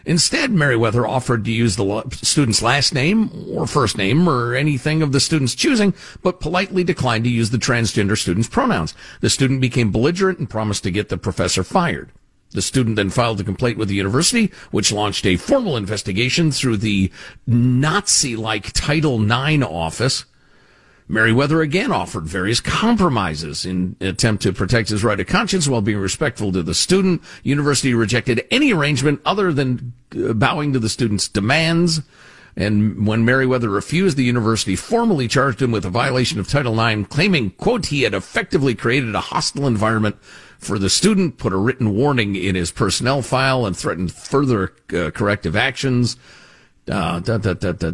[0.06, 5.12] Instead, Meriwether offered to use the student's last name or first name or anything of
[5.12, 8.94] the student's choosing, but politely declined to use the transgender student's pronouns.
[9.22, 12.12] The student became belligerent and promised to get the professor fired.
[12.50, 16.76] The student then filed a complaint with the university, which launched a formal investigation through
[16.76, 17.10] the
[17.46, 20.26] Nazi-like Title IX office.
[21.06, 25.98] Meriwether again offered various compromises in attempt to protect his right of conscience while being
[25.98, 27.22] respectful to the student.
[27.42, 32.00] University rejected any arrangement other than uh, bowing to the student's demands.
[32.56, 37.06] And when Meriwether refused, the university formally charged him with a violation of Title IX,
[37.08, 40.16] claiming, quote, he had effectively created a hostile environment
[40.58, 45.10] for the student, put a written warning in his personnel file, and threatened further uh,
[45.10, 46.16] corrective actions.
[46.86, 47.92] Uh, da, da, da.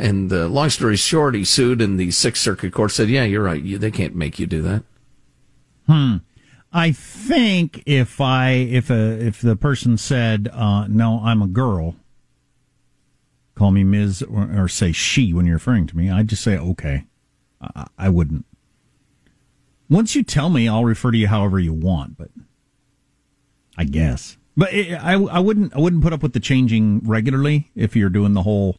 [0.00, 3.42] And uh, long story short, he sued, and the Sixth Circuit Court said, "Yeah, you're
[3.42, 3.62] right.
[3.62, 4.84] You, they can't make you do that."
[5.86, 6.16] Hmm.
[6.72, 11.94] I think if I if a if the person said uh, no, I'm a girl,
[13.54, 14.22] call me Ms.
[14.22, 17.04] or, or say she when you're referring to me, I'd just say okay.
[17.60, 18.46] I, I wouldn't.
[19.88, 22.30] Once you tell me, I'll refer to you however you want, but
[23.76, 24.36] I guess.
[24.56, 28.08] But it, I I wouldn't I wouldn't put up with the changing regularly if you're
[28.10, 28.78] doing the whole.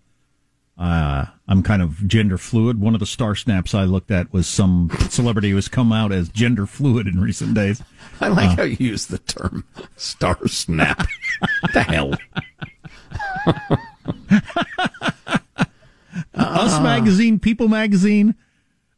[0.77, 2.81] Uh, I'm kind of gender fluid.
[2.81, 6.11] One of the star snaps I looked at was some celebrity who has come out
[6.11, 7.81] as gender fluid in recent days.
[8.21, 9.63] I like Uh, how you use the term
[9.95, 11.07] "star snap."
[11.61, 12.13] what the hell?
[16.33, 18.35] Us magazine, People magazine.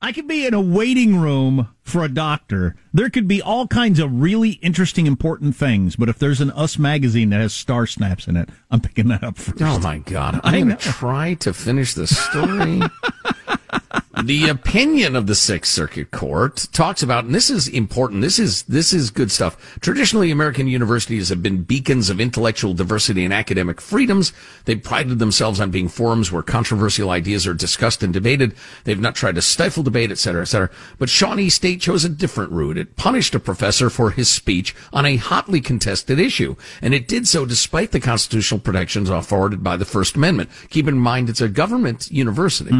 [0.01, 2.75] I could be in a waiting room for a doctor.
[2.93, 6.77] There could be all kinds of really interesting, important things, but if there's an Us
[6.77, 9.61] magazine that has star snaps in it, I'm picking that up first.
[9.61, 10.41] Oh my god!
[10.43, 12.81] I I'm going to try to finish the story.
[14.23, 18.21] the opinion of the Sixth Circuit Court talks about, and this is important.
[18.21, 19.79] This is this is good stuff.
[19.79, 24.33] Traditionally, American universities have been beacons of intellectual diversity and academic freedoms.
[24.65, 28.53] They've prided themselves on being forums where controversial ideas are discussed and debated.
[28.83, 30.69] They've not tried to stifle debate, et cetera, et cetera.
[30.97, 32.77] But Shawnee State chose a different route.
[32.77, 37.27] It punished a professor for his speech on a hotly contested issue, and it did
[37.27, 40.49] so despite the constitutional protections afforded by the First Amendment.
[40.69, 42.71] Keep in mind, it's a government university.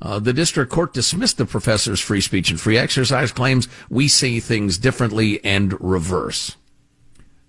[0.00, 3.68] Uh, the district court dismissed the professor's free speech and free exercise claims.
[3.90, 6.56] We see things differently and reverse.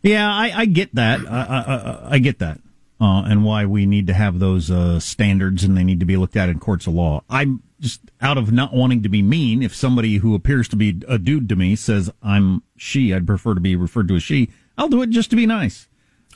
[0.02, 1.22] Yeah, I, I get that.
[1.30, 2.60] I, I, I- get that.
[3.02, 6.16] Uh, and why we need to have those uh, standards and they need to be
[6.16, 7.22] looked at in courts of law.
[7.30, 9.62] I'm just out of not wanting to be mean.
[9.62, 13.56] If somebody who appears to be a dude to me says I'm she, I'd prefer
[13.56, 14.50] to be referred to as she.
[14.78, 15.88] I'll do it just to be nice.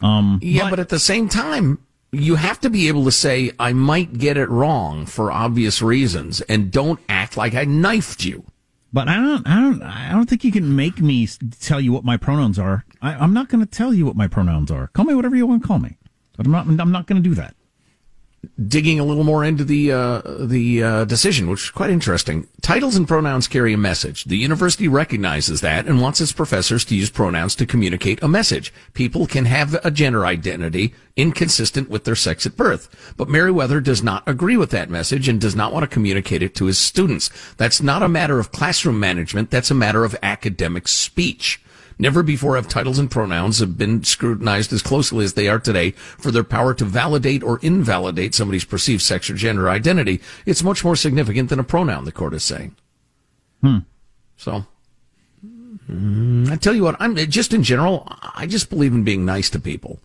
[0.01, 1.79] Um, Yeah, but, at the same time,
[2.11, 6.41] you have to be able to say, I might get it wrong for obvious reasons,
[6.41, 8.45] and don't act like I knifed you.
[8.93, 11.27] But I don't, I don't, I don't think you can make me
[11.59, 12.85] tell you what my pronouns are.
[13.01, 14.87] I, I'm not going to tell you what my pronouns are.
[14.87, 15.97] Call me whatever you want to call me,
[16.37, 16.67] but I'm not.
[16.67, 17.53] I'm not going to do that.
[18.67, 22.47] Digging a little more into the uh, the uh, decision, which is quite interesting.
[22.61, 24.25] Titles and pronouns carry a message.
[24.25, 28.73] The university recognizes that and wants its professors to use pronouns to communicate a message.
[28.93, 34.03] People can have a gender identity inconsistent with their sex at birth, but Meriwether does
[34.03, 37.29] not agree with that message and does not want to communicate it to his students.
[37.57, 39.49] That's not a matter of classroom management.
[39.49, 41.61] That's a matter of academic speech.
[41.99, 45.91] Never before have titles and pronouns have been scrutinized as closely as they are today
[45.91, 50.21] for their power to validate or invalidate somebody's perceived sex or gender identity.
[50.45, 52.75] It's much more significant than a pronoun, the court is saying.
[53.61, 53.79] Hmm.
[54.35, 54.65] So,
[55.89, 59.49] mm, I tell you what, I'm just in general, I just believe in being nice
[59.51, 59.99] to people.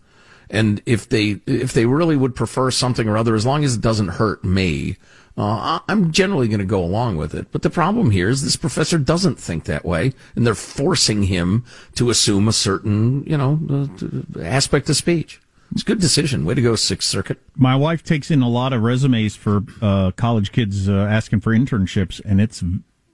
[0.49, 3.81] And if they, if they really would prefer something or other, as long as it
[3.81, 4.97] doesn't hurt me,
[5.35, 7.47] uh, I'm generally going to go along with it.
[7.51, 11.65] But the problem here is this professor doesn't think that way, and they're forcing him
[11.95, 15.41] to assume a certain, you know, uh, aspect of speech.
[15.71, 16.45] It's a good decision.
[16.45, 17.39] Way to go, Sixth Circuit.
[17.55, 21.51] My wife takes in a lot of resumes for uh, college kids uh, asking for
[21.51, 22.63] internships, and it's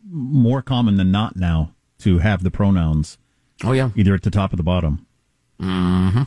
[0.10, 3.18] more common than not now to have the pronouns.
[3.64, 5.06] Oh yeah, either at the top or the bottom.
[5.62, 6.24] Mm-hmm.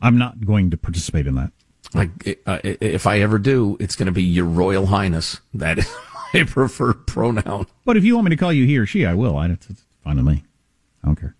[0.00, 1.52] I'm not going to participate in that.
[1.94, 5.40] Like, uh, if I ever do, it's going to be Your Royal Highness.
[5.54, 5.94] That is
[6.34, 7.66] my preferred pronoun.
[7.84, 9.36] But if you want me to call you he or she, I will.
[9.36, 10.44] I, it's, it's fine with me.
[11.02, 11.34] I don't care.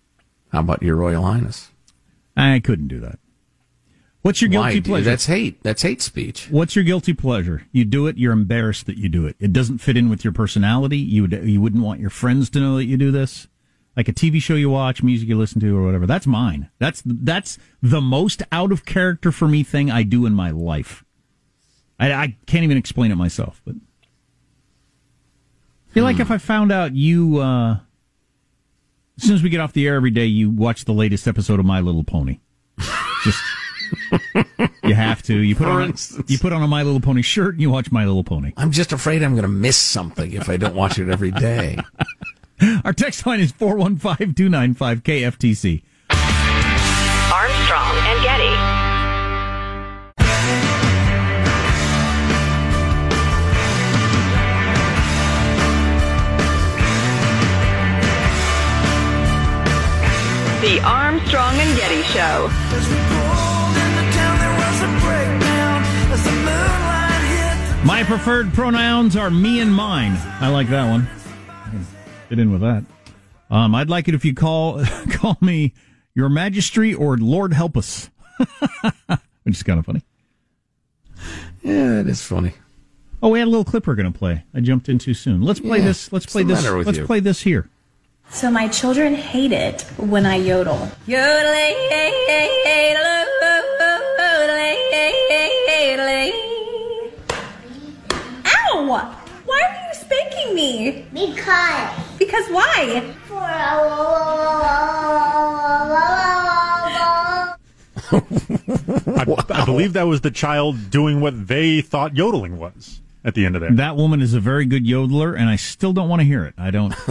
[0.51, 1.69] How about Your Royal Highness?
[2.35, 3.19] I couldn't do that.
[4.21, 4.81] What's your guilty Why?
[4.81, 5.09] pleasure?
[5.09, 5.63] That's hate.
[5.63, 6.47] That's hate speech.
[6.49, 7.65] What's your guilty pleasure?
[7.71, 8.17] You do it.
[8.17, 9.35] You're embarrassed that you do it.
[9.39, 10.97] It doesn't fit in with your personality.
[10.97, 13.47] You would, you wouldn't want your friends to know that you do this.
[13.99, 16.07] Like a TV show you watch, music you listen to, or whatever.
[16.07, 16.69] That's mine.
[16.79, 21.03] That's that's the most out of character for me thing I do in my life.
[21.99, 23.61] I, I can't even explain it myself.
[23.65, 23.75] But
[25.89, 27.79] I feel like if I found out you, uh,
[29.17, 31.59] as soon as we get off the air every day, you watch the latest episode
[31.59, 32.39] of My Little Pony.
[33.25, 33.43] Just
[34.81, 35.35] you have to.
[35.35, 36.31] You put For on instance.
[36.31, 38.53] you put on a My Little Pony shirt and you watch My Little Pony.
[38.55, 41.77] I'm just afraid I'm going to miss something if I don't watch it every day.
[42.83, 45.81] Our text line is 415 295 KFTC.
[47.31, 48.79] Armstrong and Getty.
[60.61, 62.49] The Armstrong and Getty Show.
[67.85, 70.17] My preferred pronouns are me and mine.
[70.41, 71.07] I like that one.
[72.29, 72.83] I can Fit in with that.
[73.49, 75.73] Um, I'd like it if you call call me
[76.13, 78.09] Your Majesty or Lord Help Us,
[79.43, 80.03] which is kind of funny.
[81.63, 82.53] Yeah, it is funny.
[83.23, 84.43] Oh, we had a little clip we're going to play.
[84.53, 85.41] I jumped in too soon.
[85.41, 85.85] Let's play Yeah.
[85.85, 86.13] this.
[86.13, 86.63] Let's play this.
[86.63, 87.05] Let's you?
[87.05, 87.67] play this here.
[88.29, 90.89] So my children hate it when I yodel.
[91.07, 91.75] Yodeling.
[98.45, 99.15] Ow!
[99.45, 101.05] Why are you spanking me?
[101.11, 102.08] Because.
[102.19, 103.15] Because why?
[108.11, 113.45] I, I believe that was the child doing what they thought yodeling was at the
[113.45, 113.75] end of that.
[113.77, 116.53] That woman is a very good yodeler, and I still don't want to hear it.
[116.57, 116.93] I don't.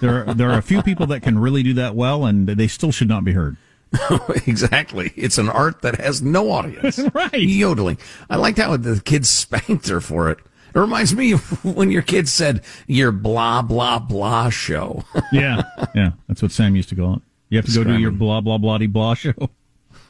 [0.00, 2.68] There, are, there are a few people that can really do that well, and they
[2.68, 3.56] still should not be heard.
[4.46, 5.12] exactly.
[5.14, 6.98] It's an art that has no audience.
[7.14, 7.34] right.
[7.34, 7.98] Yodeling.
[8.28, 10.38] I liked how the kids spanked her for it.
[10.74, 15.04] It reminds me of when your kids said your blah blah blah show.
[15.32, 15.62] Yeah,
[15.94, 17.22] yeah, that's what Sam used to call it.
[17.48, 19.50] You have to go do your blah blah blah blah show.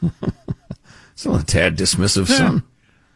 [1.14, 2.62] Still a tad dismissive, son.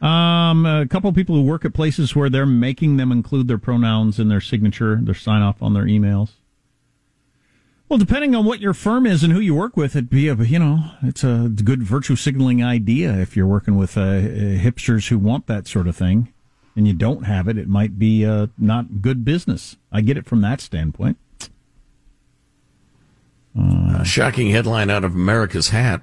[0.00, 3.58] Um, a couple of people who work at places where they're making them include their
[3.58, 6.30] pronouns in their signature, their sign off on their emails.
[7.88, 10.34] Well, depending on what your firm is and who you work with, it'd be a
[10.34, 13.12] you know it's a good virtue signaling idea.
[13.14, 16.32] If you're working with uh, hipsters who want that sort of thing,
[16.78, 19.76] and you don't have it, it might be uh, not good business.
[19.90, 21.18] I get it from that standpoint.
[23.56, 26.02] A shocking headline out of America's Hat.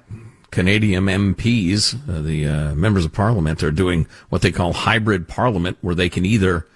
[0.50, 5.78] Canadian MPs, uh, the uh, members of parliament, are doing what they call hybrid parliament,
[5.80, 6.66] where they can either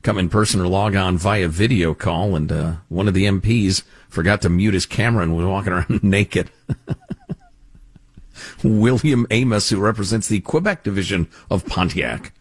[0.00, 2.34] come in person or log on via video call.
[2.34, 6.02] And uh, one of the MPs forgot to mute his camera and was walking around
[6.02, 6.50] naked.
[8.64, 12.32] William Amos, who represents the Quebec division of Pontiac.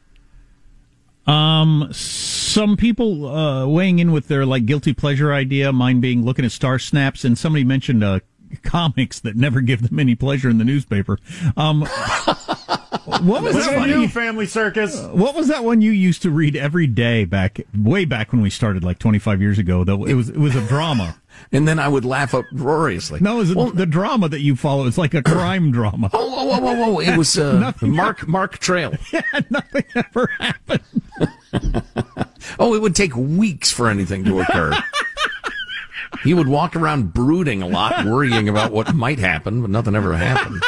[1.29, 6.45] Um, some people uh, weighing in with their like guilty pleasure idea, mine being looking
[6.45, 8.21] at star snaps, and somebody mentioned uh,
[8.63, 11.19] comics that never give them any pleasure in the newspaper.
[11.55, 11.81] Um,
[13.05, 13.89] what was that at one?
[13.89, 14.99] you, Family Circus.
[14.99, 18.49] What was that one you used to read every day back way back when we
[18.49, 21.17] started like 25 years ago though it was it was a drama
[21.51, 23.19] and then I would laugh uproariously.
[23.21, 24.85] No it was the drama that you follow?
[24.87, 26.09] It's like a crime drama.
[26.13, 26.99] Oh whoa whoa whoa, whoa.
[26.99, 28.93] it was uh, Mark Mark Trail.
[29.13, 30.83] Yeah nothing ever happened.
[32.57, 34.71] Oh it would take weeks for anything to occur.
[36.23, 40.15] He would walk around brooding a lot worrying about what might happen but nothing ever
[40.15, 40.61] happened.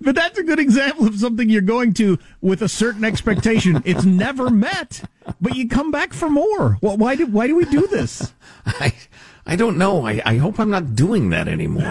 [0.00, 3.82] But that's a good example of something you're going to with a certain expectation.
[3.84, 5.02] It's never met
[5.40, 6.78] but you come back for more.
[6.80, 8.32] Well, why do why do we do this?
[8.66, 8.92] I
[9.46, 11.90] I don't know I, I hope I'm not doing that anymore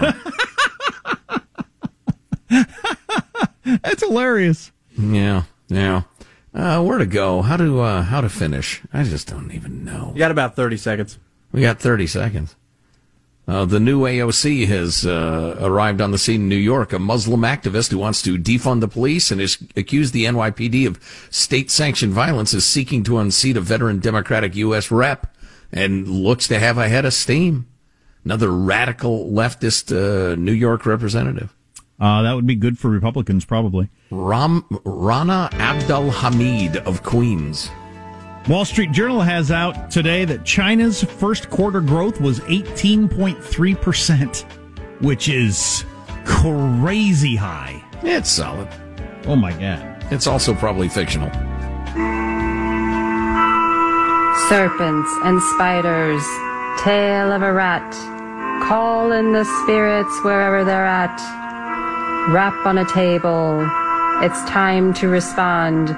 [3.82, 6.02] that's hilarious yeah yeah
[6.54, 10.12] uh, where to go how to uh, how to finish I just don't even know
[10.14, 11.18] You got about 30 seconds.
[11.50, 12.56] We got 30 seconds.
[13.46, 16.92] Uh, the new AOC has uh, arrived on the scene in New York.
[16.92, 21.00] A Muslim activist who wants to defund the police and has accused the NYPD of
[21.30, 24.90] state-sanctioned violence is seeking to unseat a veteran Democratic U.S.
[24.92, 25.31] rep
[25.72, 27.66] and looks to have a head of steam.
[28.24, 31.54] Another radical leftist uh, New York representative.
[32.00, 37.70] uh, that would be good for republicans probably Ram, Rana Abdelhamid of Queens.
[38.48, 44.42] Wall Street Journal has out today that China's first quarter growth was 18.3%,
[45.00, 45.84] which is
[46.24, 47.82] crazy high.
[48.02, 48.68] It's solid.
[49.26, 50.04] Oh my God.
[50.12, 51.30] It's also probably fictional.
[54.52, 56.22] Serpents and spiders,
[56.84, 57.90] tail of a rat,
[58.68, 61.16] call in the spirits wherever they're at.
[62.30, 63.66] Rap on a table,
[64.20, 65.88] it's time to respond.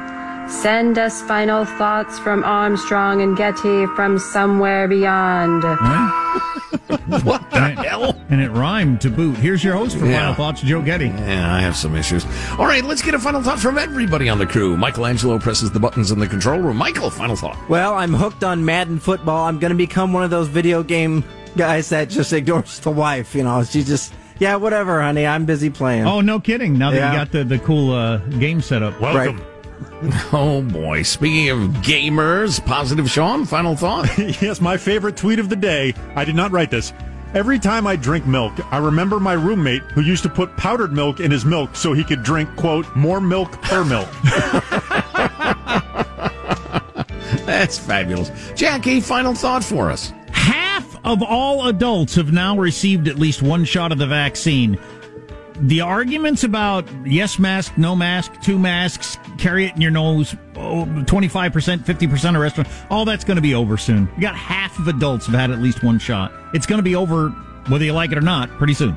[0.48, 5.62] Send us final thoughts from Armstrong and Getty from somewhere beyond.
[7.24, 8.18] what the hell?
[8.28, 9.36] And it rhymed to boot.
[9.36, 10.18] Here's your host for Yeah.
[10.20, 11.06] Final Thoughts, Joe Getty.
[11.06, 12.24] Yeah, I have some issues.
[12.58, 14.76] All right, let's get a final thought from everybody on the crew.
[14.76, 16.76] Michael Angelo presses the buttons in the control room.
[16.76, 17.56] Michael, final thought.
[17.68, 19.46] Well, I'm hooked on Madden football.
[19.46, 21.24] I'm going to become one of those video game
[21.56, 23.34] guys that just ignores the wife.
[23.34, 25.26] You know, she just, yeah, whatever, honey.
[25.26, 26.06] I'm busy playing.
[26.06, 26.76] Oh, no kidding.
[26.78, 27.12] Now that Yeah.
[27.12, 29.00] you got the, the cool uh, game set up.
[29.00, 29.42] Welcome.
[30.32, 31.02] Oh boy!
[31.02, 33.44] Speaking of gamers, positive Sean.
[33.44, 34.06] Final thought.
[34.18, 35.94] yes, my favorite tweet of the day.
[36.16, 36.92] I did not write this.
[37.34, 41.18] Every time I drink milk, I remember my roommate who used to put powdered milk
[41.20, 44.08] in his milk so he could drink, quote, more milk per milk.
[47.44, 48.30] That's fabulous.
[48.54, 50.12] Jackie, final thought for us.
[50.30, 54.78] Half of all adults have now received at least one shot of the vaccine.
[55.60, 60.84] The arguments about yes mask, no mask, two masks, carry it in your nose, oh,
[60.84, 64.08] 25%, 50% of restaurant, all that's going to be over soon.
[64.16, 66.32] You got half of adults have had at least one shot.
[66.54, 67.28] It's going to be over
[67.68, 68.96] whether you like it or not pretty soon.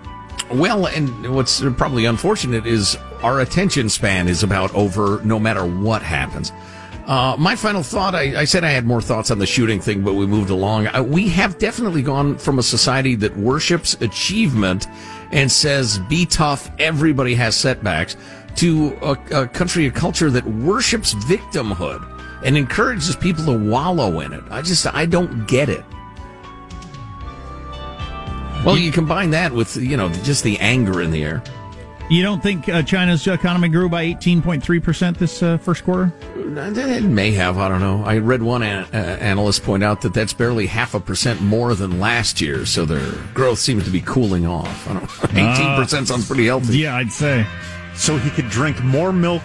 [0.51, 6.01] Well, and what's probably unfortunate is our attention span is about over no matter what
[6.01, 6.51] happens.
[7.05, 10.03] Uh, my final thought, I, I said I had more thoughts on the shooting thing,
[10.03, 10.87] but we moved along.
[10.87, 14.87] Uh, we have definitely gone from a society that worships achievement
[15.31, 18.15] and says, be tough, everybody has setbacks,
[18.55, 22.05] to a, a country, a culture that worships victimhood
[22.43, 24.43] and encourages people to wallow in it.
[24.49, 25.83] I just, I don't get it.
[28.65, 31.43] Well, you combine that with, you know, just the anger in the air.
[32.09, 36.11] You don't think uh, China's economy grew by 18.3% this uh, first quarter?
[36.35, 37.57] It may have.
[37.57, 38.01] I don't know.
[38.05, 41.75] I read one an- uh, analyst point out that that's barely half a percent more
[41.75, 44.87] than last year, so their growth seems to be cooling off.
[44.89, 45.41] I don't know.
[45.51, 46.77] Eighteen percent sounds pretty healthy.
[46.77, 47.45] Yeah, I'd say.
[47.95, 49.43] So he could drink more milk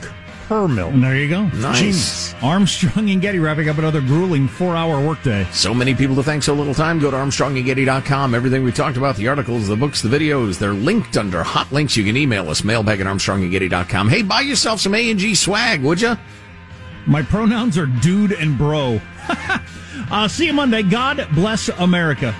[0.53, 0.93] per milk.
[0.93, 1.45] And there you go.
[1.47, 1.79] Nice.
[1.79, 2.35] Genius.
[2.43, 5.47] Armstrong and Getty wrapping up another grueling four-hour workday.
[5.51, 6.99] So many people to thank, so little time.
[6.99, 8.35] Go to ArmstrongandGetty.com.
[8.35, 11.97] Everything we talked about, the articles, the books, the videos, they're linked under hot links.
[11.97, 14.11] You can email us, mailbag at ArmstrongandGetty.com.
[14.11, 16.19] Hey, buy yourself some A&G swag, would you?
[17.07, 19.01] My pronouns are dude and bro.
[20.11, 20.83] uh, see you Monday.
[20.83, 22.35] God bless America.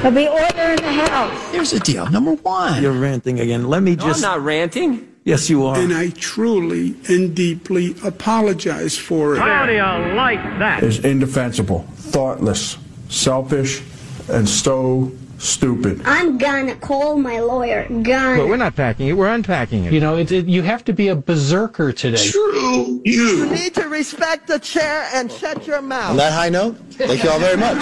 [0.00, 1.50] There'll be order in the house.
[1.50, 2.08] Here's the deal.
[2.08, 2.80] Number one.
[2.80, 3.66] You're ranting again.
[3.68, 4.22] Let me No, I'm just.
[4.22, 5.15] not ranting.
[5.26, 5.76] Yes, you are.
[5.76, 9.40] And I truly and deeply apologize for it.
[9.40, 10.84] How do you like that?
[10.84, 13.82] is indefensible, thoughtless, selfish,
[14.28, 16.00] and so stupid.
[16.04, 17.88] I'm gonna call my lawyer.
[17.88, 18.38] Gonna.
[18.38, 19.92] But we're not packing it, we're unpacking it.
[19.92, 22.24] You know, it, it, you have to be a berserker today.
[22.28, 23.50] True, you.
[23.50, 26.10] need to respect the chair and shut your mouth.
[26.10, 27.76] On that high note, thank you all very much.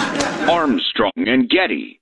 [0.49, 2.01] Armstrong and Getty.